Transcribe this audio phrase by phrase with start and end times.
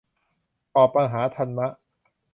[0.73, 1.67] ตอบปัญหาธรรมะ